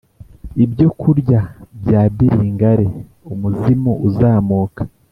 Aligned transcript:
ibyokurya 0.63 1.39
bya 1.81 2.01
bilingale! 2.15 2.87
umuzimu 3.33 3.91
uzamuka 4.07 4.81